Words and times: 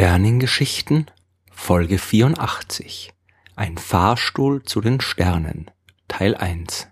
Sternengeschichten 0.00 1.10
Folge 1.52 1.98
84 1.98 3.12
Ein 3.54 3.76
Fahrstuhl 3.76 4.62
zu 4.62 4.80
den 4.80 5.02
Sternen 5.02 5.70
Teil 6.08 6.34
1 6.34 6.88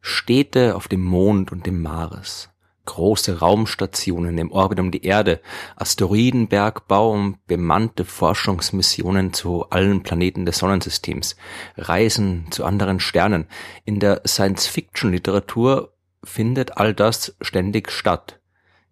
Städte 0.00 0.76
auf 0.76 0.86
dem 0.86 1.02
Mond 1.02 1.50
und 1.50 1.66
dem 1.66 1.82
Mars, 1.82 2.50
große 2.84 3.40
Raumstationen 3.40 4.38
im 4.38 4.52
Orbit 4.52 4.78
um 4.78 4.92
die 4.92 5.04
Erde, 5.04 5.40
Asteroidenbergbau 5.74 7.10
und 7.10 7.44
bemannte 7.48 8.04
Forschungsmissionen 8.04 9.32
zu 9.32 9.68
allen 9.70 10.04
Planeten 10.04 10.46
des 10.46 10.58
Sonnensystems, 10.58 11.34
Reisen 11.76 12.46
zu 12.52 12.64
anderen 12.64 13.00
Sternen. 13.00 13.48
In 13.84 13.98
der 13.98 14.22
Science-Fiction-Literatur 14.24 15.94
findet 16.22 16.76
all 16.76 16.94
das 16.94 17.34
ständig 17.40 17.90
statt. 17.90 18.38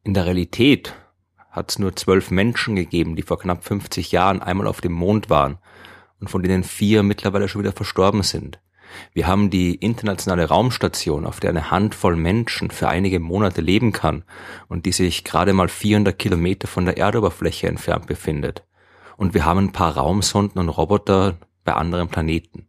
In 0.03 0.13
der 0.13 0.27
Realität 0.27 0.97
hat 1.57 1.71
es 1.71 1.79
nur 1.79 1.97
zwölf 1.97 2.31
Menschen 2.31 2.77
gegeben, 2.77 3.17
die 3.17 3.23
vor 3.23 3.39
knapp 3.39 3.65
50 3.65 4.13
Jahren 4.13 4.43
einmal 4.43 4.67
auf 4.67 4.81
dem 4.81 4.93
Mond 4.93 5.31
waren 5.31 5.59
und 6.21 6.29
von 6.29 6.43
denen 6.43 6.63
vier 6.63 7.03
mittlerweile 7.03 7.49
schon 7.49 7.63
wieder 7.63 7.73
verstorben 7.73 8.23
sind. 8.23 8.61
Wir 9.13 9.27
haben 9.27 9.51
die 9.51 9.75
internationale 9.75 10.49
Raumstation, 10.49 11.27
auf 11.27 11.41
der 11.41 11.51
eine 11.51 11.71
Handvoll 11.71 12.17
Menschen 12.17 12.71
für 12.71 12.89
einige 12.89 13.19
Monate 13.19 13.61
leben 13.61 13.93
kann 13.93 14.25
und 14.69 14.87
die 14.87 14.93
sich 14.93 15.25
gerade 15.25 15.53
mal 15.53 15.69
400 15.69 16.17
Kilometer 16.19 16.69
von 16.69 16.85
der 16.85 16.99
Erdoberfläche 16.99 17.69
entfernt 17.69 18.07
befindet. 18.07 18.65
Und 19.17 19.35
wir 19.35 19.45
haben 19.45 19.59
ein 19.59 19.73
paar 19.73 19.97
Raumsonden 19.97 20.61
und 20.61 20.69
Roboter 20.69 21.39
bei 21.65 21.73
anderen 21.73 22.09
Planeten. 22.09 22.69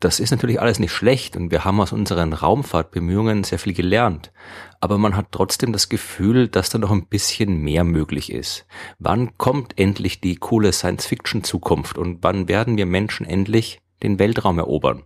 Das 0.00 0.20
ist 0.20 0.30
natürlich 0.30 0.60
alles 0.60 0.78
nicht 0.78 0.92
schlecht 0.92 1.36
und 1.36 1.50
wir 1.50 1.64
haben 1.64 1.80
aus 1.80 1.92
unseren 1.92 2.32
Raumfahrtbemühungen 2.32 3.42
sehr 3.42 3.58
viel 3.58 3.74
gelernt. 3.74 4.32
Aber 4.80 4.96
man 4.96 5.16
hat 5.16 5.32
trotzdem 5.32 5.72
das 5.72 5.88
Gefühl, 5.88 6.48
dass 6.48 6.70
da 6.70 6.78
noch 6.78 6.92
ein 6.92 7.06
bisschen 7.06 7.60
mehr 7.62 7.82
möglich 7.82 8.32
ist. 8.32 8.66
Wann 8.98 9.36
kommt 9.38 9.78
endlich 9.78 10.20
die 10.20 10.36
coole 10.36 10.72
Science-Fiction-Zukunft 10.72 11.98
und 11.98 12.22
wann 12.22 12.48
werden 12.48 12.76
wir 12.76 12.86
Menschen 12.86 13.26
endlich 13.26 13.80
den 14.02 14.18
Weltraum 14.20 14.58
erobern? 14.58 15.02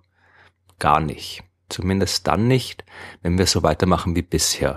Gar 0.78 1.00
nicht. 1.00 1.42
Zumindest 1.70 2.26
dann 2.26 2.48
nicht, 2.48 2.84
wenn 3.22 3.38
wir 3.38 3.46
so 3.46 3.62
weitermachen 3.62 4.14
wie 4.14 4.22
bisher. 4.22 4.76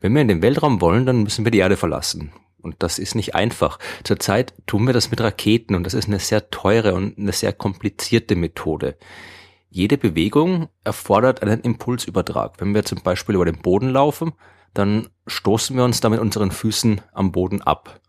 Wenn 0.00 0.14
wir 0.14 0.22
in 0.22 0.28
den 0.28 0.40
Weltraum 0.40 0.80
wollen, 0.80 1.04
dann 1.04 1.22
müssen 1.22 1.44
wir 1.44 1.52
die 1.52 1.58
Erde 1.58 1.76
verlassen. 1.76 2.32
Und 2.66 2.74
das 2.80 2.98
ist 2.98 3.14
nicht 3.14 3.36
einfach. 3.36 3.78
Zurzeit 4.02 4.52
tun 4.66 4.86
wir 4.86 4.92
das 4.92 5.12
mit 5.12 5.20
Raketen 5.20 5.76
und 5.76 5.84
das 5.84 5.94
ist 5.94 6.08
eine 6.08 6.18
sehr 6.18 6.50
teure 6.50 6.94
und 6.94 7.16
eine 7.16 7.32
sehr 7.32 7.52
komplizierte 7.52 8.34
Methode. 8.34 8.96
Jede 9.70 9.96
Bewegung 9.96 10.68
erfordert 10.82 11.42
einen 11.42 11.60
Impulsübertrag. 11.60 12.54
Wenn 12.58 12.74
wir 12.74 12.84
zum 12.84 13.02
Beispiel 13.02 13.36
über 13.36 13.44
den 13.44 13.62
Boden 13.62 13.90
laufen, 13.90 14.32
dann 14.74 15.08
stoßen 15.28 15.76
wir 15.76 15.84
uns 15.84 16.00
da 16.00 16.08
mit 16.08 16.18
unseren 16.18 16.50
Füßen 16.50 17.00
am 17.12 17.30
Boden 17.30 17.62
ab. 17.62 18.00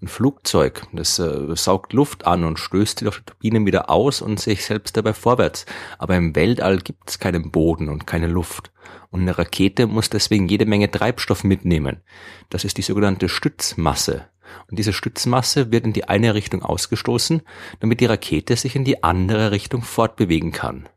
Ein 0.00 0.08
Flugzeug, 0.08 0.86
das 0.92 1.18
äh, 1.18 1.54
saugt 1.56 1.92
Luft 1.92 2.26
an 2.26 2.44
und 2.44 2.58
stößt 2.58 2.98
sie 2.98 3.08
auf 3.08 3.18
die 3.18 3.24
Turbine 3.24 3.64
wieder 3.64 3.90
aus 3.90 4.20
und 4.20 4.40
sich 4.40 4.64
selbst 4.64 4.96
dabei 4.96 5.14
vorwärts. 5.14 5.66
Aber 5.98 6.16
im 6.16 6.36
Weltall 6.36 6.78
gibt 6.78 7.08
es 7.08 7.18
keinen 7.18 7.50
Boden 7.50 7.88
und 7.88 8.06
keine 8.06 8.26
Luft. 8.26 8.72
Und 9.10 9.22
eine 9.22 9.38
Rakete 9.38 9.86
muss 9.86 10.10
deswegen 10.10 10.48
jede 10.48 10.66
Menge 10.66 10.90
Treibstoff 10.90 11.44
mitnehmen. 11.44 12.02
Das 12.50 12.64
ist 12.64 12.76
die 12.76 12.82
sogenannte 12.82 13.28
Stützmasse. 13.28 14.26
Und 14.68 14.78
diese 14.78 14.92
Stützmasse 14.92 15.72
wird 15.72 15.84
in 15.84 15.92
die 15.92 16.08
eine 16.08 16.34
Richtung 16.34 16.62
ausgestoßen, 16.62 17.42
damit 17.80 18.00
die 18.00 18.06
Rakete 18.06 18.56
sich 18.56 18.76
in 18.76 18.84
die 18.84 19.02
andere 19.02 19.52
Richtung 19.52 19.82
fortbewegen 19.82 20.52
kann. 20.52 20.88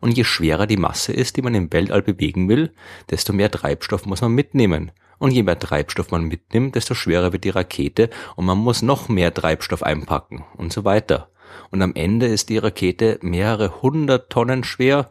Und 0.00 0.16
je 0.16 0.24
schwerer 0.24 0.66
die 0.66 0.76
Masse 0.76 1.12
ist, 1.12 1.36
die 1.36 1.42
man 1.42 1.54
im 1.54 1.72
Weltall 1.72 2.02
bewegen 2.02 2.48
will, 2.48 2.72
desto 3.10 3.32
mehr 3.32 3.50
Treibstoff 3.50 4.06
muss 4.06 4.20
man 4.20 4.32
mitnehmen. 4.32 4.92
Und 5.18 5.32
je 5.32 5.42
mehr 5.42 5.58
Treibstoff 5.58 6.10
man 6.10 6.24
mitnimmt, 6.24 6.74
desto 6.74 6.94
schwerer 6.94 7.32
wird 7.32 7.44
die 7.44 7.50
Rakete 7.50 8.10
und 8.36 8.44
man 8.46 8.58
muss 8.58 8.82
noch 8.82 9.08
mehr 9.08 9.34
Treibstoff 9.34 9.82
einpacken 9.82 10.44
und 10.56 10.72
so 10.72 10.84
weiter. 10.84 11.30
Und 11.70 11.82
am 11.82 11.94
Ende 11.94 12.26
ist 12.26 12.48
die 12.48 12.58
Rakete 12.58 13.18
mehrere 13.22 13.82
hundert 13.82 14.30
Tonnen 14.30 14.64
schwer 14.64 15.10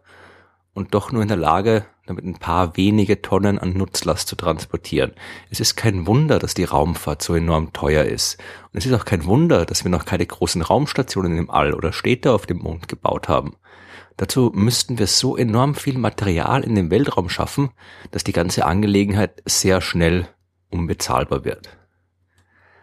und 0.73 0.93
doch 0.93 1.11
nur 1.11 1.21
in 1.21 1.27
der 1.27 1.37
Lage, 1.37 1.85
damit 2.05 2.23
ein 2.23 2.35
paar 2.35 2.77
wenige 2.77 3.21
Tonnen 3.21 3.59
an 3.59 3.73
Nutzlast 3.73 4.27
zu 4.27 4.35
transportieren. 4.35 5.11
Es 5.49 5.59
ist 5.59 5.75
kein 5.75 6.07
Wunder, 6.07 6.39
dass 6.39 6.53
die 6.53 6.63
Raumfahrt 6.63 7.21
so 7.21 7.35
enorm 7.35 7.73
teuer 7.73 8.05
ist. 8.05 8.37
Und 8.71 8.77
es 8.77 8.85
ist 8.85 8.93
auch 8.93 9.05
kein 9.05 9.25
Wunder, 9.25 9.65
dass 9.65 9.83
wir 9.83 9.91
noch 9.91 10.05
keine 10.05 10.25
großen 10.25 10.61
Raumstationen 10.61 11.37
im 11.37 11.49
All 11.49 11.73
oder 11.73 11.91
Städte 11.91 12.31
auf 12.31 12.45
dem 12.45 12.59
Mond 12.59 12.87
gebaut 12.87 13.27
haben. 13.27 13.55
Dazu 14.17 14.51
müssten 14.53 14.97
wir 14.97 15.05
so 15.05 15.37
enorm 15.37 15.75
viel 15.75 15.97
Material 15.97 16.63
in 16.63 16.73
den 16.73 16.89
Weltraum 16.89 17.29
schaffen, 17.29 17.69
dass 18.11 18.23
die 18.23 18.33
ganze 18.33 18.65
Angelegenheit 18.65 19.43
sehr 19.45 19.79
schnell 19.79 20.27
unbezahlbar 20.69 21.45
wird. 21.45 21.69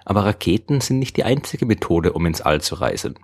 Aber 0.05 0.25
Raketen 0.25 0.81
sind 0.81 1.01
nicht 1.01 1.17
die 1.17 1.25
einzige 1.25 1.67
Methode, 1.67 2.13
um 2.13 2.25
ins 2.27 2.41
All 2.41 2.61
zu 2.61 2.77
reisen. 2.77 3.19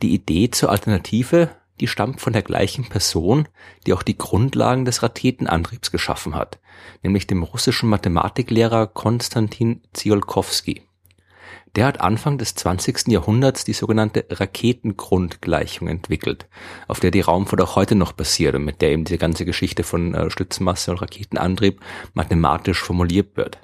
Die 0.00 0.14
Idee 0.14 0.50
zur 0.50 0.70
Alternative, 0.70 1.50
die 1.80 1.88
stammt 1.88 2.20
von 2.20 2.32
der 2.32 2.42
gleichen 2.42 2.88
Person, 2.88 3.48
die 3.86 3.92
auch 3.92 4.02
die 4.02 4.16
Grundlagen 4.16 4.84
des 4.84 5.02
Raketenantriebs 5.02 5.90
geschaffen 5.90 6.34
hat, 6.34 6.60
nämlich 7.02 7.26
dem 7.26 7.42
russischen 7.42 7.88
Mathematiklehrer 7.88 8.86
Konstantin 8.86 9.82
Tsiolkovsky. 9.92 10.82
Der 11.76 11.86
hat 11.86 12.00
Anfang 12.00 12.38
des 12.38 12.54
20. 12.54 13.08
Jahrhunderts 13.08 13.64
die 13.64 13.72
sogenannte 13.72 14.24
Raketengrundgleichung 14.30 15.88
entwickelt, 15.88 16.46
auf 16.86 17.00
der 17.00 17.10
die 17.10 17.20
Raumfahrt 17.20 17.60
auch 17.60 17.74
heute 17.74 17.96
noch 17.96 18.12
basiert 18.12 18.54
und 18.54 18.64
mit 18.64 18.80
der 18.80 18.92
eben 18.92 19.04
diese 19.04 19.18
ganze 19.18 19.44
Geschichte 19.44 19.82
von 19.82 20.14
äh, 20.14 20.30
Stützmasse 20.30 20.92
und 20.92 20.98
Raketenantrieb 20.98 21.80
mathematisch 22.12 22.80
formuliert 22.80 23.36
wird. 23.36 23.58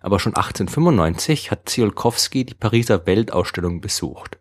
Aber 0.00 0.18
schon 0.18 0.34
1895 0.34 1.52
hat 1.52 1.66
Tsiolkovsky 1.66 2.44
die 2.44 2.54
Pariser 2.54 3.06
Weltausstellung 3.06 3.80
besucht 3.80 4.38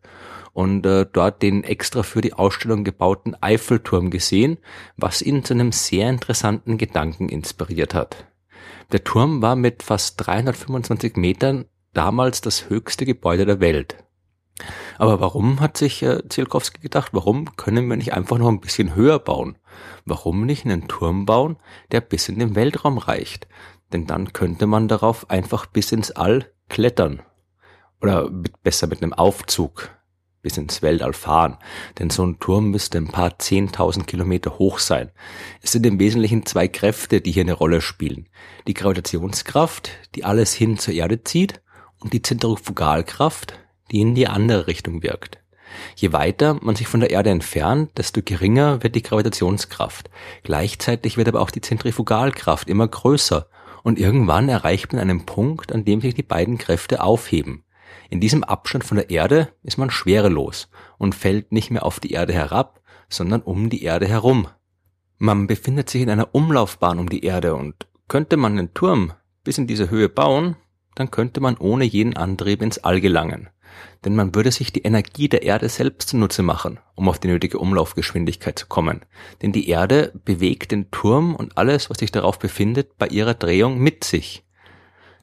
und 0.54 0.86
äh, 0.88 1.06
dort 1.12 1.44
den 1.44 1.64
extra 1.64 2.02
für 2.02 2.22
die 2.22 2.34
Ausstellung 2.34 2.84
gebauten 2.84 3.36
Eiffelturm 3.40 4.10
gesehen, 4.10 4.58
was 4.98 5.22
ihn 5.22 5.44
zu 5.44 5.54
einem 5.54 5.72
sehr 5.72 6.10
interessanten 6.10 6.80
Gedanken 6.80 7.30
inspiriert 7.30 7.94
hat. 7.94 8.26
Der 8.92 9.04
Turm 9.04 9.44
war 9.44 9.56
mit 9.56 9.84
fast 9.84 10.26
325 10.26 11.16
Metern 11.16 11.66
damals 11.94 12.41
das 12.41 12.69
höchste 12.69 13.06
Gebäude 13.06 13.46
der 13.46 13.59
Welt. 13.59 13.97
Aber 14.97 15.19
warum 15.19 15.59
hat 15.59 15.78
sich 15.78 16.03
äh, 16.03 16.28
Zielkowski 16.29 16.81
gedacht, 16.81 17.13
warum 17.13 17.56
können 17.56 17.88
wir 17.90 17.97
nicht 17.97 18.13
einfach 18.13 18.38
noch 18.38 18.50
ein 18.50 18.62
bisschen 18.62 18.96
höher 18.96 19.19
bauen? 19.19 19.57
Warum 20.06 20.46
nicht 20.46 20.66
einen 20.66 20.88
Turm 20.88 21.25
bauen, 21.25 21.57
der 21.91 22.01
bis 22.01 22.30
in 22.30 22.38
den 22.38 22.56
Weltraum 22.56 22.97
reicht? 22.97 23.47
Denn 23.91 24.06
dann 24.06 24.34
könnte 24.34 24.68
man 24.68 24.88
darauf 24.88 25.30
einfach 25.30 25.66
bis 25.66 25.91
ins 25.91 26.12
All 26.12 26.51
klettern. 26.69 27.22
Oder 28.01 28.30
mit, 28.30 28.62
besser 28.63 28.88
mit 28.88 29.01
einem 29.01 29.13
Aufzug 29.13 29.90
bis 30.41 30.57
ins 30.57 30.81
Weltall 30.81 31.13
fahren. 31.13 31.57
Denn 32.00 32.09
so 32.09 32.25
ein 32.25 32.40
Turm 32.40 32.72
müsste 32.72 32.97
ein 32.97 33.09
paar 33.09 33.38
zehntausend 33.38 34.07
Kilometer 34.07 34.57
hoch 34.57 34.80
sein. 34.80 35.12
Es 35.62 35.72
sind 35.72 35.85
im 35.85 36.00
Wesentlichen 36.00 36.46
zwei 36.46 36.68
Kräfte, 36.68 37.22
die 37.22 37.31
hier 37.31 37.44
eine 37.44 37.53
Rolle 37.53 37.81
spielen. 37.81 38.28
Die 38.68 38.74
Gravitationskraft, 38.74 39.91
die 40.16 40.24
alles 40.24 40.53
hin 40.53 40.78
zur 40.78 40.94
Erde 40.94 41.24
zieht, 41.24 41.62
und 42.01 42.13
die 42.13 42.22
Zentrifugalkraft, 42.22 43.53
die 43.91 44.01
in 44.01 44.16
die 44.16 44.28
andere 44.28 44.67
Richtung 44.67 45.03
wirkt. 45.03 45.39
Je 45.95 46.12
weiter 46.12 46.57
man 46.62 46.75
sich 46.75 46.88
von 46.88 47.00
der 47.00 47.12
Erde 47.12 47.29
entfernt, 47.29 47.91
desto 47.97 48.22
geringer 48.23 48.84
wird 48.84 48.95
die 48.95 49.01
Gravitationskraft. 49.01 50.09
Gleichzeitig 50.44 51.17
wird 51.17 51.29
aber 51.29 51.41
auch 51.41 51.51
die 51.51 51.62
Zentrifugalkraft 51.62 52.69
immer 52.69 52.88
größer 52.88 53.47
und 53.84 54.00
irgendwann 54.00 54.50
erreicht 54.50 54.91
man 54.91 55.01
einen 55.01 55.25
Punkt, 55.25 55.72
an 55.72 55.85
dem 55.85 56.01
sich 56.01 56.13
die 56.13 56.23
beiden 56.23 56.57
Kräfte 56.57 57.01
aufheben. 57.01 57.63
In 58.09 58.19
diesem 58.19 58.44
Abstand 58.44 58.83
von 58.83 58.97
der 58.97 59.09
Erde 59.09 59.50
ist 59.63 59.77
man 59.77 59.89
schwerelos 59.89 60.69
und 60.97 61.15
fällt 61.15 61.51
nicht 61.51 61.71
mehr 61.71 61.86
auf 61.86 62.00
die 62.00 62.12
Erde 62.12 62.33
herab, 62.33 62.81
sondern 63.09 63.42
um 63.42 63.69
die 63.69 63.83
Erde 63.83 64.07
herum. 64.07 64.47
Man 65.18 65.47
befindet 65.47 65.89
sich 65.89 66.01
in 66.01 66.09
einer 66.09 66.33
Umlaufbahn 66.33 67.00
um 67.00 67.09
die 67.09 67.24
Erde 67.24 67.56
und 67.56 67.88
könnte 68.07 68.38
man 68.38 68.57
einen 68.57 68.74
Turm 68.74 69.13
bis 69.44 69.57
in 69.57 69.68
diese 69.68 69.89
Höhe 69.89 70.09
bauen, 70.09 70.56
dann 70.96 71.12
könnte 71.12 71.42
man 71.42 71.58
ohne 71.58 71.86
jeden 71.86 72.18
Antrieb 72.18 72.62
ins 72.62 72.80
All 72.80 73.02
gelangen. 73.02 73.50
Denn 74.04 74.16
man 74.16 74.36
würde 74.36 74.52
sich 74.52 74.74
die 74.74 74.82
Energie 74.82 75.30
der 75.30 75.44
Erde 75.44 75.70
selbst 75.70 76.10
zunutze 76.10 76.44
machen, 76.44 76.80
um 76.96 77.08
auf 77.08 77.20
die 77.20 77.28
nötige 77.28 77.60
Umlaufgeschwindigkeit 77.60 78.58
zu 78.58 78.68
kommen. 78.68 79.02
Denn 79.42 79.52
die 79.52 79.70
Erde 79.70 80.12
bewegt 80.26 80.72
den 80.72 80.92
Turm 80.92 81.36
und 81.36 81.58
alles, 81.58 81.90
was 81.90 82.00
sich 82.00 82.12
darauf 82.12 82.40
befindet, 82.40 82.98
bei 82.98 83.08
ihrer 83.08 83.34
Drehung 83.34 83.80
mit 83.80 84.04
sich. 84.04 84.44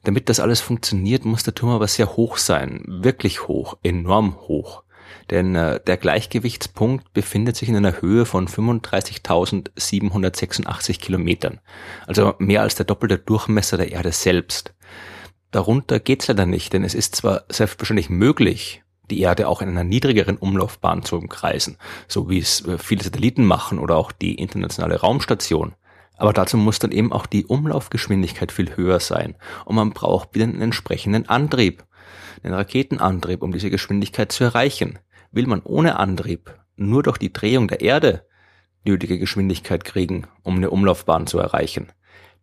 Damit 0.03 0.29
das 0.29 0.39
alles 0.39 0.61
funktioniert, 0.61 1.25
muss 1.25 1.43
der 1.43 1.55
Turm 1.55 1.71
aber 1.71 1.87
sehr 1.87 2.15
hoch 2.15 2.37
sein, 2.37 2.83
wirklich 2.87 3.47
hoch, 3.47 3.77
enorm 3.83 4.37
hoch. 4.39 4.83
Denn 5.29 5.55
äh, 5.55 5.79
der 5.85 5.97
Gleichgewichtspunkt 5.97 7.13
befindet 7.13 7.57
sich 7.57 7.69
in 7.69 7.75
einer 7.75 8.01
Höhe 8.01 8.25
von 8.25 8.47
35.786 8.47 10.99
Kilometern, 10.99 11.59
also 12.07 12.33
mehr 12.39 12.61
als 12.61 12.75
der 12.75 12.85
doppelte 12.85 13.17
Durchmesser 13.17 13.75
der 13.77 13.91
Erde 13.91 14.11
selbst. 14.11 14.73
Darunter 15.51 15.99
geht's 15.99 16.27
leider 16.27 16.45
nicht, 16.45 16.73
denn 16.73 16.83
es 16.83 16.93
ist 16.93 17.15
zwar 17.15 17.43
selbstverständlich 17.49 18.09
möglich, 18.09 18.83
die 19.09 19.21
Erde 19.21 19.47
auch 19.47 19.61
in 19.61 19.69
einer 19.69 19.83
niedrigeren 19.83 20.37
Umlaufbahn 20.37 21.03
zu 21.03 21.17
umkreisen, 21.17 21.77
so 22.07 22.29
wie 22.29 22.37
es 22.37 22.65
äh, 22.65 22.77
viele 22.77 23.03
Satelliten 23.03 23.45
machen 23.45 23.79
oder 23.79 23.95
auch 23.97 24.11
die 24.11 24.35
internationale 24.35 24.99
Raumstation. 24.99 25.73
Aber 26.17 26.33
dazu 26.33 26.57
muss 26.57 26.79
dann 26.79 26.91
eben 26.91 27.11
auch 27.11 27.25
die 27.25 27.45
Umlaufgeschwindigkeit 27.45 28.51
viel 28.51 28.75
höher 28.75 28.99
sein 28.99 29.35
und 29.65 29.75
man 29.75 29.91
braucht 29.91 30.35
wieder 30.35 30.45
einen 30.45 30.61
entsprechenden 30.61 31.27
Antrieb. 31.29 31.85
den 32.43 32.53
Raketenantrieb, 32.53 33.41
um 33.41 33.51
diese 33.51 33.69
Geschwindigkeit 33.69 34.31
zu 34.31 34.43
erreichen. 34.45 34.99
Will 35.31 35.47
man 35.47 35.61
ohne 35.63 35.97
Antrieb 35.97 36.57
nur 36.75 37.03
durch 37.03 37.17
die 37.17 37.33
Drehung 37.33 37.67
der 37.67 37.81
Erde 37.81 38.25
nötige 38.85 39.19
Geschwindigkeit 39.19 39.83
kriegen, 39.83 40.27
um 40.43 40.55
eine 40.55 40.69
Umlaufbahn 40.69 41.27
zu 41.27 41.37
erreichen, 41.39 41.91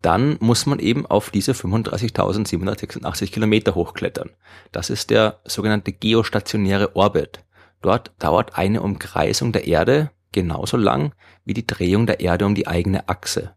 dann 0.07 0.37
muss 0.39 0.67
man 0.67 0.79
eben 0.79 1.05
auf 1.05 1.31
diese 1.31 1.51
35.786 1.51 3.33
Kilometer 3.33 3.75
hochklettern. 3.75 4.31
Das 4.71 4.89
ist 4.89 5.11
der 5.11 5.41
sogenannte 5.45 5.91
geostationäre 5.91 6.95
Orbit. 6.95 7.41
Dort 7.83 8.13
dauert 8.21 8.57
eine 8.57 8.83
Umkreisung 8.83 9.51
der 9.51 9.67
Erde 9.67 10.13
genauso 10.31 10.77
lang 10.77 11.13
wie 11.45 11.55
die 11.55 11.67
Drehung 11.67 12.07
der 12.07 12.21
Erde 12.21 12.47
um 12.47 12.55
die 12.55 12.69
eigene 12.69 13.09
Achse. 13.09 13.57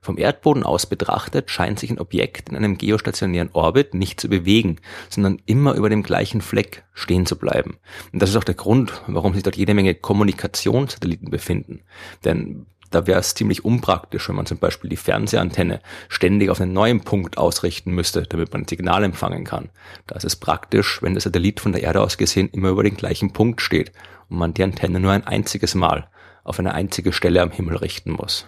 Vom 0.00 0.18
Erdboden 0.18 0.62
aus 0.62 0.86
betrachtet 0.86 1.50
scheint 1.50 1.80
sich 1.80 1.90
ein 1.90 1.98
Objekt 1.98 2.48
in 2.48 2.54
einem 2.54 2.78
geostationären 2.78 3.50
Orbit 3.52 3.94
nicht 3.94 4.20
zu 4.20 4.28
bewegen, 4.28 4.76
sondern 5.08 5.42
immer 5.46 5.74
über 5.74 5.90
dem 5.90 6.04
gleichen 6.04 6.42
Fleck 6.42 6.84
stehen 6.94 7.26
zu 7.26 7.36
bleiben. 7.36 7.78
Und 8.12 8.22
das 8.22 8.30
ist 8.30 8.36
auch 8.36 8.44
der 8.44 8.54
Grund, 8.54 9.02
warum 9.08 9.34
sich 9.34 9.42
dort 9.42 9.56
jede 9.56 9.74
Menge 9.74 9.96
Kommunikationssatelliten 9.96 11.28
befinden. 11.28 11.80
Denn 12.24 12.66
da 12.90 13.06
wäre 13.06 13.20
es 13.20 13.34
ziemlich 13.34 13.64
unpraktisch, 13.64 14.28
wenn 14.28 14.36
man 14.36 14.46
zum 14.46 14.58
Beispiel 14.58 14.88
die 14.88 14.96
Fernsehantenne 14.96 15.80
ständig 16.08 16.50
auf 16.50 16.60
einen 16.60 16.72
neuen 16.72 17.00
Punkt 17.00 17.38
ausrichten 17.38 17.92
müsste, 17.92 18.22
damit 18.22 18.52
man 18.52 18.62
ein 18.62 18.68
Signal 18.68 19.04
empfangen 19.04 19.44
kann. 19.44 19.68
Da 20.06 20.16
ist 20.16 20.24
es 20.24 20.36
praktisch, 20.36 21.02
wenn 21.02 21.14
der 21.14 21.20
Satellit 21.20 21.60
von 21.60 21.72
der 21.72 21.82
Erde 21.82 22.00
aus 22.00 22.16
gesehen 22.16 22.48
immer 22.50 22.70
über 22.70 22.82
den 22.82 22.96
gleichen 22.96 23.32
Punkt 23.32 23.60
steht 23.60 23.92
und 24.28 24.38
man 24.38 24.54
die 24.54 24.62
Antenne 24.62 25.00
nur 25.00 25.12
ein 25.12 25.26
einziges 25.26 25.74
Mal 25.74 26.08
auf 26.44 26.58
eine 26.58 26.74
einzige 26.74 27.12
Stelle 27.12 27.42
am 27.42 27.50
Himmel 27.50 27.76
richten 27.76 28.12
muss. 28.12 28.46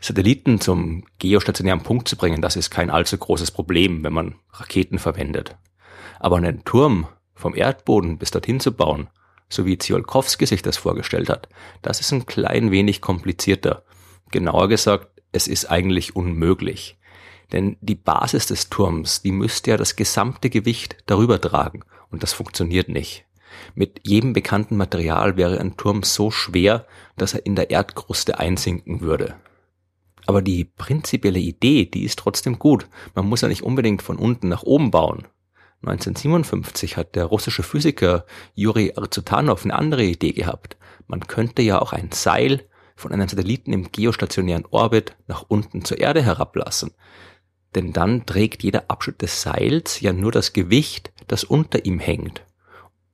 Satelliten 0.00 0.60
zum 0.60 1.04
geostationären 1.18 1.82
Punkt 1.82 2.08
zu 2.08 2.16
bringen, 2.16 2.42
das 2.42 2.56
ist 2.56 2.70
kein 2.70 2.90
allzu 2.90 3.16
großes 3.16 3.52
Problem, 3.52 4.04
wenn 4.04 4.12
man 4.12 4.34
Raketen 4.52 4.98
verwendet. 4.98 5.56
Aber 6.20 6.36
einen 6.36 6.64
Turm 6.64 7.06
vom 7.34 7.54
Erdboden 7.54 8.18
bis 8.18 8.30
dorthin 8.30 8.60
zu 8.60 8.72
bauen, 8.72 9.08
so 9.48 9.66
wie 9.66 9.78
Tsiolkovsky 9.78 10.46
sich 10.46 10.62
das 10.62 10.76
vorgestellt 10.76 11.28
hat, 11.28 11.48
das 11.82 12.00
ist 12.00 12.12
ein 12.12 12.26
klein 12.26 12.70
wenig 12.70 13.00
komplizierter. 13.00 13.84
Genauer 14.30 14.68
gesagt, 14.68 15.08
es 15.32 15.48
ist 15.48 15.66
eigentlich 15.66 16.16
unmöglich. 16.16 16.98
Denn 17.52 17.76
die 17.80 17.94
Basis 17.94 18.46
des 18.46 18.70
Turms, 18.70 19.22
die 19.22 19.32
müsste 19.32 19.72
ja 19.72 19.76
das 19.76 19.96
gesamte 19.96 20.50
Gewicht 20.50 20.96
darüber 21.06 21.40
tragen. 21.40 21.84
Und 22.10 22.22
das 22.22 22.32
funktioniert 22.32 22.88
nicht. 22.88 23.26
Mit 23.74 24.00
jedem 24.02 24.32
bekannten 24.32 24.76
Material 24.76 25.36
wäre 25.36 25.60
ein 25.60 25.76
Turm 25.76 26.02
so 26.02 26.30
schwer, 26.30 26.86
dass 27.16 27.34
er 27.34 27.46
in 27.46 27.54
der 27.54 27.70
Erdkruste 27.70 28.38
einsinken 28.38 29.00
würde. 29.00 29.36
Aber 30.26 30.42
die 30.42 30.64
prinzipielle 30.64 31.38
Idee, 31.38 31.84
die 31.84 32.04
ist 32.04 32.18
trotzdem 32.18 32.58
gut. 32.58 32.88
Man 33.14 33.26
muss 33.26 33.42
ja 33.42 33.48
nicht 33.48 33.62
unbedingt 33.62 34.02
von 34.02 34.16
unten 34.16 34.48
nach 34.48 34.62
oben 34.62 34.90
bauen. 34.90 35.28
1957 35.88 36.96
hat 36.96 37.14
der 37.14 37.26
russische 37.26 37.62
Physiker 37.62 38.26
Juri 38.54 38.92
Arzutanov 38.96 39.64
eine 39.64 39.74
andere 39.74 40.04
Idee 40.04 40.32
gehabt. 40.32 40.76
Man 41.06 41.26
könnte 41.26 41.62
ja 41.62 41.80
auch 41.80 41.92
ein 41.92 42.10
Seil 42.12 42.66
von 42.96 43.12
einem 43.12 43.28
Satelliten 43.28 43.72
im 43.72 43.90
geostationären 43.90 44.66
Orbit 44.70 45.16
nach 45.26 45.44
unten 45.48 45.84
zur 45.84 45.98
Erde 45.98 46.22
herablassen. 46.22 46.92
Denn 47.74 47.92
dann 47.92 48.24
trägt 48.24 48.62
jeder 48.62 48.84
Abschnitt 48.88 49.22
des 49.22 49.42
Seils 49.42 50.00
ja 50.00 50.12
nur 50.12 50.32
das 50.32 50.52
Gewicht, 50.52 51.12
das 51.26 51.44
unter 51.44 51.84
ihm 51.84 51.98
hängt. 51.98 52.44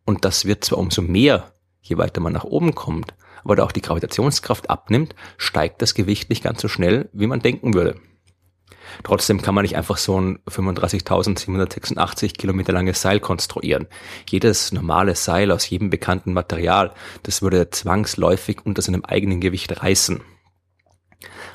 Und 0.05 0.25
das 0.25 0.45
wird 0.45 0.65
zwar 0.65 0.79
umso 0.79 1.03
mehr, 1.03 1.53
je 1.81 1.97
weiter 1.97 2.21
man 2.21 2.33
nach 2.33 2.45
oben 2.45 2.75
kommt, 2.75 3.15
aber 3.43 3.57
da 3.57 3.65
auch 3.65 3.73
die 3.73 3.81
Gravitationskraft 3.81 4.69
abnimmt, 4.69 5.15
steigt 5.39 5.81
das 5.81 5.95
Gewicht 5.95 6.29
nicht 6.29 6.43
ganz 6.43 6.61
so 6.61 6.69
schnell, 6.69 7.09
wie 7.13 7.27
man 7.27 7.41
denken 7.41 7.75
würde. 7.75 7.97
Trotzdem 9.03 9.43
kann 9.43 9.55
man 9.55 9.63
nicht 9.63 9.77
einfach 9.77 9.97
so 9.97 10.21
ein 10.21 10.39
35.786 10.49 12.37
Kilometer 12.37 12.73
langes 12.73 13.01
Seil 13.03 13.21
konstruieren. 13.21 13.87
Jedes 14.29 14.73
normale 14.73 15.15
Seil 15.15 15.51
aus 15.53 15.69
jedem 15.69 15.91
bekannten 15.91 16.33
Material, 16.33 16.93
das 17.23 17.43
würde 17.43 17.71
zwangsläufig 17.71 18.65
unter 18.65 18.83
seinem 18.83 19.05
eigenen 19.05 19.41
Gewicht 19.41 19.83
reißen. 19.83 20.21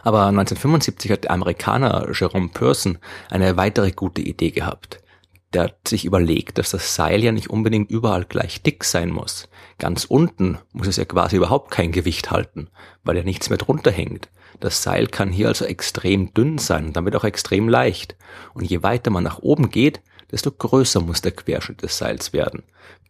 Aber 0.04 0.28
1975 0.28 1.12
hat 1.12 1.24
der 1.24 1.32
Amerikaner 1.32 2.08
Jerome 2.14 2.50
Pearson 2.50 3.00
eine 3.30 3.58
weitere 3.58 3.92
gute 3.92 4.22
Idee 4.22 4.52
gehabt. 4.52 5.02
Der 5.56 5.64
hat 5.64 5.88
sich 5.88 6.04
überlegt, 6.04 6.58
dass 6.58 6.72
das 6.72 6.96
Seil 6.96 7.24
ja 7.24 7.32
nicht 7.32 7.50
unbedingt 7.50 7.90
überall 7.90 8.26
gleich 8.26 8.62
dick 8.62 8.84
sein 8.84 9.10
muss. 9.10 9.48
Ganz 9.80 10.04
unten 10.04 10.58
muss 10.74 10.88
es 10.88 10.98
ja 10.98 11.06
quasi 11.06 11.38
überhaupt 11.38 11.72
kein 11.72 11.94
Gewicht 11.94 12.30
halten, 12.30 12.68
weil 13.06 13.16
ja 13.16 13.24
nichts 13.24 13.48
mehr 13.48 13.58
drunter 13.58 13.90
hängt. 13.90 14.28
Das 14.60 14.84
Seil 14.84 15.08
kann 15.08 15.32
hier 15.32 15.48
also 15.48 15.64
extrem 15.64 16.34
dünn 16.34 16.58
sein 16.58 16.88
und 16.88 16.98
damit 16.98 17.16
auch 17.16 17.24
extrem 17.24 17.70
leicht. 17.70 18.18
Und 18.54 18.66
je 18.66 18.84
weiter 18.84 19.12
man 19.12 19.24
nach 19.24 19.40
oben 19.40 19.70
geht, 19.70 20.02
desto 20.30 20.52
größer 20.52 21.00
muss 21.00 21.22
der 21.22 21.32
Querschnitt 21.32 21.84
des 21.84 21.98
Seils 21.98 22.34
werden, 22.34 22.64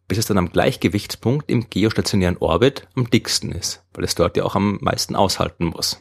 bis 0.07 0.19
es 0.19 0.27
dann 0.27 0.37
am 0.37 0.51
Gleichgewichtspunkt 0.51 1.49
im 1.49 1.67
geostationären 1.71 2.37
Orbit 2.37 2.87
am 2.93 3.09
dicksten 3.09 3.53
ist, 3.53 3.83
weil 3.95 4.03
es 4.03 4.13
dort 4.13 4.37
ja 4.37 4.43
auch 4.43 4.53
am 4.53 4.77
meisten 4.81 5.15
aushalten 5.15 5.65
muss. 5.65 5.99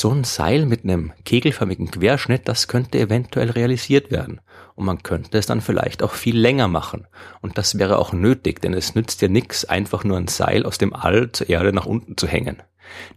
So 0.00 0.08
ein 0.12 0.24
Seil 0.24 0.64
mit 0.64 0.84
einem 0.84 1.12
kegelförmigen 1.26 1.90
Querschnitt, 1.90 2.48
das 2.48 2.68
könnte 2.68 2.98
eventuell 2.98 3.50
realisiert 3.50 4.10
werden. 4.10 4.40
Und 4.74 4.86
man 4.86 5.02
könnte 5.02 5.36
es 5.36 5.44
dann 5.44 5.60
vielleicht 5.60 6.02
auch 6.02 6.14
viel 6.14 6.38
länger 6.38 6.68
machen. 6.68 7.06
Und 7.42 7.58
das 7.58 7.78
wäre 7.78 7.98
auch 7.98 8.14
nötig, 8.14 8.62
denn 8.62 8.72
es 8.72 8.94
nützt 8.94 9.20
ja 9.20 9.28
nichts, 9.28 9.66
einfach 9.66 10.02
nur 10.02 10.16
ein 10.16 10.26
Seil 10.26 10.64
aus 10.64 10.78
dem 10.78 10.94
All 10.94 11.30
zur 11.32 11.50
Erde 11.50 11.74
nach 11.74 11.84
unten 11.84 12.16
zu 12.16 12.26
hängen. 12.26 12.62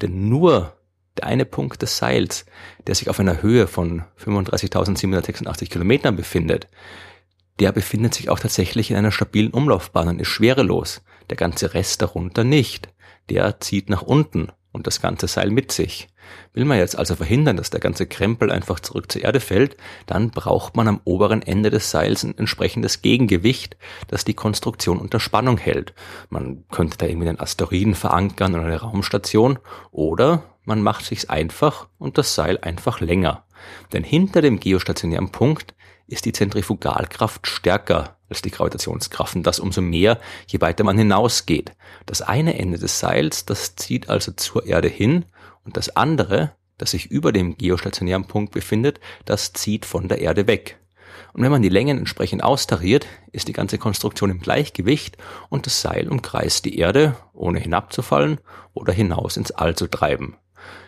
Denn 0.02 0.28
nur 0.28 0.74
der 1.16 1.28
eine 1.28 1.46
Punkt 1.46 1.82
des 1.82 2.00
Seils, 2.00 2.46
der 2.86 2.96
sich 2.96 3.10
auf 3.10 3.18
einer 3.18 3.42
Höhe 3.42 3.68
von 3.68 4.04
35.786 4.22 5.70
Kilometern 5.70 6.18
befindet, 6.18 6.68
der 7.62 7.72
befindet 7.72 8.14
sich 8.14 8.30
auch 8.30 8.40
tatsächlich 8.40 8.92
in 8.92 8.98
einer 8.98 9.14
stabilen 9.14 9.52
Umlaufbahn 9.52 10.10
und 10.10 10.20
ist 10.20 10.28
schwerelos. 10.28 11.02
Der 11.30 11.38
ganze 11.38 11.76
Rest 11.76 12.02
darunter 12.02 12.44
nicht. 12.44 12.90
Der 13.30 13.62
zieht 13.62 13.90
nach 13.90 14.02
unten 14.02 14.50
und 14.74 14.88
das 14.88 15.00
ganze 15.00 15.28
Seil 15.28 15.50
mit 15.50 15.72
sich. 15.72 16.10
Will 16.54 16.66
man 16.66 16.78
jetzt 16.78 16.98
also 16.98 17.16
verhindern, 17.16 17.58
dass 17.58 17.70
der 17.70 17.80
ganze 17.80 18.06
Krempel 18.06 18.52
einfach 18.52 18.80
zurück 18.80 19.12
zur 19.12 19.24
Erde 19.24 19.40
fällt, 19.40 19.78
dann 20.06 20.32
braucht 20.32 20.76
man 20.76 20.88
am 20.88 21.02
oberen 21.06 21.42
Ende 21.42 21.70
des 21.70 21.90
Seils 21.92 22.24
ein 22.24 22.38
entsprechendes 22.38 23.02
Gegengewicht, 23.02 23.78
das 24.08 24.26
die 24.26 24.34
Konstruktion 24.34 25.00
unter 25.00 25.20
Spannung 25.20 25.58
hält. 25.58 25.94
Man 26.30 26.66
könnte 26.70 26.98
da 26.98 27.06
irgendwie 27.06 27.30
einen 27.30 27.40
Asteroiden 27.40 27.96
verankern 27.96 28.56
oder 28.56 28.66
eine 28.66 28.82
Raumstation 28.82 29.60
oder 29.92 30.44
man 30.66 30.82
macht 30.82 31.06
sich's 31.06 31.26
einfach 31.26 31.88
und 31.98 32.18
das 32.18 32.36
Seil 32.36 32.58
einfach 32.60 33.00
länger. 33.00 33.46
Denn 33.92 34.04
hinter 34.04 34.42
dem 34.42 34.60
geostationären 34.60 35.32
Punkt 35.32 35.74
ist 36.08 36.26
die 36.26 36.34
Zentrifugalkraft 36.34 37.48
stärker 37.48 38.18
als 38.30 38.42
die 38.42 38.52
Gravitationskraft 38.52 39.36
und 39.36 39.44
das 39.44 39.60
umso 39.60 39.82
mehr, 39.82 40.20
je 40.48 40.60
weiter 40.62 40.84
man 40.84 40.98
hinausgeht. 40.98 41.72
Das 42.06 42.22
eine 42.22 42.58
Ende 42.58 42.80
des 42.80 43.00
Seils, 43.00 43.46
das 43.46 43.76
zieht 43.76 44.10
also 44.10 44.32
zur 44.32 44.66
Erde 44.66 44.88
hin 44.88 45.26
und 45.64 45.78
das 45.78 45.96
andere, 45.96 46.56
das 46.78 46.92
sich 46.92 47.06
über 47.12 47.32
dem 47.32 47.58
geostationären 47.58 48.26
Punkt 48.26 48.52
befindet, 48.52 49.00
das 49.26 49.54
zieht 49.54 49.86
von 49.86 50.08
der 50.08 50.20
Erde 50.20 50.48
weg. 50.48 50.80
Und 51.34 51.42
wenn 51.42 51.52
man 51.52 51.62
die 51.62 51.70
Längen 51.70 51.98
entsprechend 51.98 52.44
austariert, 52.44 53.08
ist 53.32 53.48
die 53.48 53.54
ganze 53.54 53.78
Konstruktion 53.78 54.30
im 54.30 54.40
Gleichgewicht 54.40 55.18
und 55.50 55.66
das 55.66 55.82
Seil 55.82 56.10
umkreist 56.10 56.66
die 56.66 56.78
Erde, 56.78 57.16
ohne 57.34 57.60
hinabzufallen 57.60 58.40
oder 58.74 58.94
hinaus 58.94 59.38
ins 59.38 59.52
All 59.52 59.76
zu 59.76 59.88
treiben. 59.88 60.38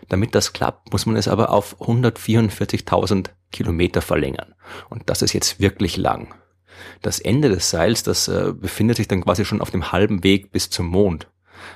Damit 0.10 0.36
das 0.36 0.54
klappt, 0.54 0.92
muss 0.92 1.06
man 1.06 1.16
es 1.16 1.28
aber 1.28 1.50
auf 1.50 1.82
144.000 1.82 3.30
Kilometer 3.52 4.02
verlängern. 4.02 4.54
Und 4.90 5.04
das 5.10 5.22
ist 5.22 5.34
jetzt 5.34 5.60
wirklich 5.60 5.98
lang. 5.98 6.34
Das 7.02 7.20
Ende 7.20 7.50
des 7.50 7.70
Seils, 7.70 8.04
das 8.04 8.28
äh, 8.28 8.54
befindet 8.54 8.98
sich 8.98 9.08
dann 9.08 9.24
quasi 9.24 9.46
schon 9.46 9.62
auf 9.62 9.72
dem 9.72 9.92
halben 9.92 10.24
Weg 10.24 10.52
bis 10.52 10.70
zum 10.70 10.88
Mond. 10.88 11.28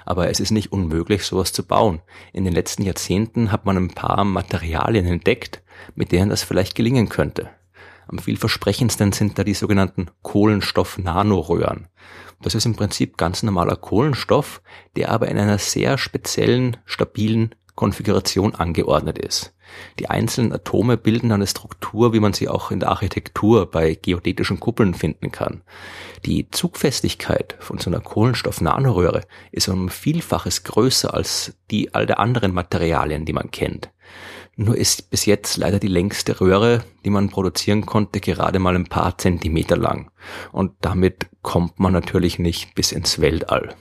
Aber 0.06 0.30
es 0.30 0.40
ist 0.40 0.52
nicht 0.52 0.72
unmöglich, 0.72 1.24
sowas 1.24 1.54
zu 1.54 1.66
bauen. 1.66 2.02
In 2.34 2.44
den 2.44 2.54
letzten 2.54 2.84
Jahrzehnten 2.84 3.52
hat 3.52 3.66
man 3.66 3.78
ein 3.78 3.90
paar 3.90 4.24
Materialien 4.24 5.06
entdeckt, 5.06 5.64
mit 5.96 6.12
denen 6.12 6.30
das 6.30 6.44
vielleicht 6.44 6.76
gelingen 6.76 7.10
könnte. 7.10 7.50
Am 8.08 8.20
vielversprechendsten 8.20 9.12
sind 9.12 9.38
da 9.38 9.44
die 9.44 9.54
sogenannten 9.54 10.10
Kohlenstoff-Nanoröhren. 10.24 11.88
Das 12.42 12.56
ist 12.56 12.66
im 12.66 12.76
Prinzip 12.76 13.18
ganz 13.18 13.44
normaler 13.44 13.76
Kohlenstoff, 13.76 14.62
der 14.96 15.12
aber 15.12 15.28
in 15.28 15.38
einer 15.38 15.60
sehr 15.60 15.98
speziellen, 15.98 16.78
stabilen 16.86 17.54
Konfiguration 17.80 18.56
angeordnet 18.56 19.18
ist. 19.18 19.54
Die 20.00 20.10
einzelnen 20.10 20.52
Atome 20.52 20.98
bilden 20.98 21.32
eine 21.32 21.48
Struktur, 21.48 22.12
wie 22.12 22.20
man 22.20 22.34
sie 22.34 22.50
auch 22.50 22.72
in 22.72 22.82
der 22.82 22.90
Architektur 22.90 23.72
bei 23.72 23.96
geodätischen 23.96 24.60
Kuppeln 24.60 24.94
finden 24.94 25.32
kann. 25.32 25.62
Die 26.26 26.50
Zugfestigkeit 26.52 27.56
von 27.60 27.78
so 27.78 27.90
einer 27.90 28.02
Kohlenstoff-Nanoröhre 28.02 29.22
ist 29.54 29.70
um 29.70 29.88
Vielfaches 29.88 30.66
größer 30.66 31.14
als 31.14 31.54
die 31.72 31.94
all 31.94 32.06
der 32.06 32.20
anderen 32.20 32.54
Materialien, 32.54 33.24
die 33.24 33.32
man 33.32 33.50
kennt. 33.50 33.90
Nur 34.58 34.76
ist 34.76 35.10
bis 35.10 35.26
jetzt 35.26 35.56
leider 35.56 35.80
die 35.80 35.88
längste 35.88 36.42
Röhre, 36.42 36.84
die 37.06 37.10
man 37.10 37.30
produzieren 37.30 37.86
konnte, 37.86 38.20
gerade 38.20 38.60
mal 38.60 38.76
ein 38.76 38.88
paar 38.88 39.18
Zentimeter 39.18 39.78
lang. 39.78 40.12
Und 40.52 40.74
damit 40.82 41.28
kommt 41.44 41.80
man 41.80 41.94
natürlich 41.94 42.40
nicht 42.40 42.76
bis 42.76 42.92
ins 42.92 43.22
Weltall. 43.22 43.74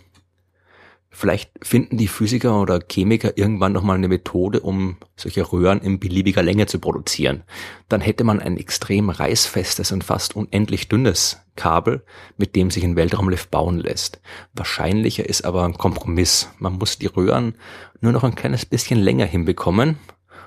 Vielleicht 1.11 1.51
finden 1.63 1.97
die 1.97 2.07
Physiker 2.07 2.61
oder 2.61 2.81
Chemiker 2.81 3.37
irgendwann 3.37 3.73
nochmal 3.73 3.97
eine 3.97 4.09
Methode, 4.09 4.61
um 4.61 4.99
solche 5.17 5.51
Röhren 5.51 5.81
in 5.81 5.99
beliebiger 5.99 6.43
Länge 6.43 6.67
zu 6.67 6.79
produzieren. 6.79 7.45
Dann 7.89 8.01
hätte 8.01 8.25
man 8.25 8.41
ein 8.41 8.59
extrem 8.59 9.09
reißfestes 9.09 9.91
und 9.91 10.05
fast 10.05 10.37
unendlich 10.37 10.89
dünnes 10.89 11.41
Kabel, 11.57 12.05
mit 12.37 12.55
dem 12.55 12.71
sich 12.71 12.85
ein 12.85 12.95
Weltraumlift 12.95 13.51
bauen 13.51 13.79
lässt. 13.79 14.21
Wahrscheinlicher 14.53 15.27
ist 15.27 15.45
aber 15.45 15.65
ein 15.65 15.79
Kompromiss. 15.79 16.51
Man 16.59 16.75
muss 16.75 16.99
die 16.99 17.07
Röhren 17.07 17.55
nur 18.01 18.13
noch 18.13 18.23
ein 18.23 18.35
kleines 18.35 18.67
bisschen 18.67 18.99
länger 19.01 19.27
hinbekommen 19.27 19.99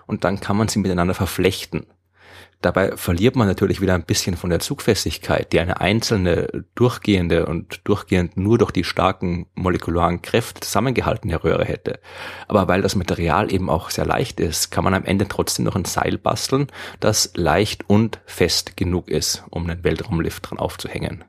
und 0.06 0.24
dann 0.24 0.40
kann 0.40 0.58
man 0.58 0.68
sie 0.68 0.80
miteinander 0.80 1.16
verflechten. 1.16 1.88
Dabei 2.62 2.96
verliert 2.96 3.36
man 3.36 3.48
natürlich 3.48 3.82
wieder 3.82 3.96
ein 3.96 4.06
bisschen 4.06 4.38
von 4.38 4.52
der 4.52 4.60
Zugfestigkeit, 4.60 5.52
die 5.52 5.60
eine 5.60 5.82
einzelne 5.82 6.66
durchgehende 6.76 7.48
und 7.48 7.82
durchgehend 7.86 8.38
nur 8.38 8.60
durch 8.60 8.72
die 8.72 8.84
starken 8.84 9.48
molekularen 9.56 10.22
Kräfte 10.22 10.62
zusammengehaltene 10.62 11.44
Röhre 11.44 11.66
hätte. 11.66 12.00
Aber 12.48 12.68
weil 12.68 12.84
das 12.84 12.96
Material 12.96 13.52
eben 13.52 13.70
auch 13.70 13.90
sehr 13.90 14.06
leicht 14.06 14.40
ist, 14.40 14.70
kann 14.70 14.84
man 14.84 14.94
am 14.94 15.06
Ende 15.06 15.28
trotzdem 15.28 15.66
noch 15.66 15.76
ein 15.76 15.86
Seil 15.86 16.20
basteln, 16.20 16.68
das 17.00 17.32
leicht 17.36 17.90
und 17.90 18.20
fest 18.26 18.78
genug 18.78 19.10
ist, 19.10 19.44
um 19.50 19.68
einen 19.68 19.84
Weltraumlift 19.84 20.50
dran 20.50 20.60
aufzuhängen. 20.60 21.24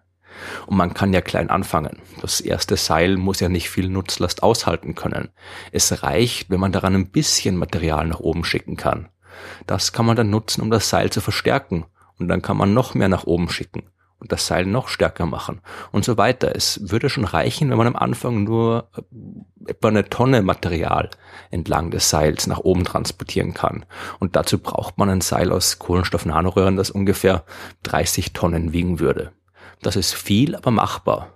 Und 0.67 0.77
man 0.77 0.93
kann 0.93 1.13
ja 1.13 1.21
klein 1.21 1.51
anfangen. 1.51 2.01
Das 2.21 2.41
erste 2.41 2.77
Seil 2.77 3.17
muss 3.17 3.41
ja 3.41 3.49
nicht 3.49 3.71
viel 3.71 3.89
Nutzlast 3.89 4.43
aushalten 4.43 4.95
können. 4.95 5.31
Es 5.73 6.03
reicht, 6.03 6.51
wenn 6.51 6.61
man 6.61 6.73
daran 6.73 6.95
ein 6.95 7.11
bisschen 7.11 7.57
Material 7.57 8.07
nach 8.07 8.21
oben 8.21 8.45
schicken 8.45 8.77
kann. 8.77 9.09
Das 9.67 9.93
kann 9.93 10.07
man 10.07 10.17
dann 10.17 10.31
nutzen, 10.31 10.63
um 10.63 10.71
das 10.71 10.89
Seil 10.89 11.11
zu 11.11 11.21
verstärken. 11.21 11.85
Und 12.19 12.29
dann 12.29 12.43
kann 12.43 12.57
man 12.57 12.75
noch 12.75 12.95
mehr 12.95 13.09
nach 13.09 13.25
oben 13.25 13.49
schicken 13.49 13.85
und 14.23 14.31
das 14.31 14.47
Seil 14.47 14.67
noch 14.67 14.87
stärker 14.87 15.27
machen 15.27 15.61
und 15.91 16.05
so 16.05 16.17
weiter. 16.17 16.55
Es 16.55 16.93
würde 16.93 17.11
schon 17.11 17.25
reichen, 17.25 17.71
wenn 17.71 17.77
man 17.77 17.89
am 17.89 17.97
Anfang 17.97 18.45
nur 18.45 18.89
äh, 18.97 19.71
etwa 19.71 19.89
eine 19.89 20.09
Tonne 20.09 20.43
Material 20.43 21.11
entlang 21.51 21.91
des 21.91 22.09
Seils 22.09 22.47
nach 22.47 22.59
oben 22.59 22.85
transportieren 22.85 23.53
kann. 23.53 23.85
Und 24.21 24.37
dazu 24.37 24.59
braucht 24.59 24.97
man 24.97 25.11
ein 25.11 25.21
Seil 25.23 25.51
aus 25.51 25.81
Kohlenstoff-Nanoröhren, 25.81 26.77
das 26.77 26.91
ungefähr 26.91 27.45
30 27.83 28.33
Tonnen 28.33 28.73
wiegen 28.73 29.01
würde. 29.01 29.33
Das 29.83 29.97
ist 29.97 30.15
viel, 30.15 30.55
aber 30.55 30.71
machbar. 30.71 31.31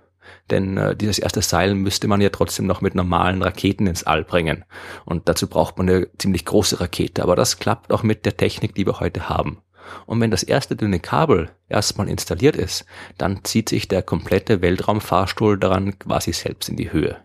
Denn 0.49 0.77
äh, 0.77 0.95
dieses 0.95 1.19
erste 1.19 1.41
Seil 1.41 1.75
müsste 1.75 2.07
man 2.07 2.21
ja 2.21 2.29
trotzdem 2.29 2.65
noch 2.65 2.81
mit 2.81 2.95
normalen 2.95 3.41
Raketen 3.41 3.87
ins 3.87 4.03
All 4.03 4.23
bringen. 4.23 4.65
Und 5.05 5.27
dazu 5.27 5.47
braucht 5.47 5.77
man 5.77 5.89
eine 5.89 6.07
ziemlich 6.17 6.45
große 6.45 6.79
Rakete. 6.79 7.23
Aber 7.23 7.35
das 7.35 7.59
klappt 7.59 7.91
auch 7.91 8.03
mit 8.03 8.25
der 8.25 8.37
Technik, 8.37 8.75
die 8.75 8.85
wir 8.85 8.99
heute 8.99 9.29
haben. 9.29 9.61
Und 10.05 10.19
wenn 10.21 10.31
das 10.31 10.43
erste 10.43 10.75
dünne 10.75 10.99
Kabel 10.99 11.49
erstmal 11.69 12.09
installiert 12.09 12.55
ist, 12.55 12.85
dann 13.17 13.43
zieht 13.43 13.69
sich 13.69 13.87
der 13.87 14.01
komplette 14.01 14.61
Weltraumfahrstuhl 14.61 15.57
daran 15.57 15.97
quasi 15.97 16.33
selbst 16.33 16.69
in 16.69 16.75
die 16.75 16.91
Höhe. 16.91 17.17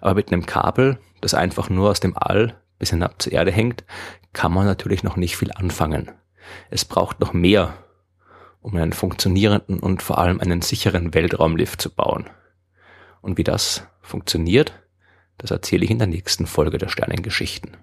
Aber 0.00 0.14
mit 0.14 0.32
einem 0.32 0.46
Kabel, 0.46 0.98
das 1.20 1.34
einfach 1.34 1.68
nur 1.68 1.90
aus 1.90 2.00
dem 2.00 2.16
All 2.16 2.54
bis 2.78 2.90
hinab 2.90 3.20
zur 3.20 3.32
Erde 3.32 3.52
hängt, 3.52 3.84
kann 4.32 4.52
man 4.52 4.64
natürlich 4.64 5.02
noch 5.02 5.16
nicht 5.16 5.36
viel 5.36 5.52
anfangen. 5.52 6.10
Es 6.70 6.84
braucht 6.84 7.20
noch 7.20 7.32
mehr, 7.32 7.74
um 8.60 8.76
einen 8.76 8.92
funktionierenden 8.92 9.80
und 9.80 10.02
vor 10.02 10.18
allem 10.18 10.40
einen 10.40 10.62
sicheren 10.62 11.14
Weltraumlift 11.14 11.80
zu 11.80 11.94
bauen. 11.94 12.28
Und 13.20 13.38
wie 13.38 13.44
das 13.44 13.86
funktioniert, 14.02 14.72
das 15.38 15.50
erzähle 15.50 15.84
ich 15.84 15.90
in 15.90 15.98
der 15.98 16.06
nächsten 16.06 16.46
Folge 16.46 16.78
der 16.78 16.88
Sternengeschichten. 16.88 17.76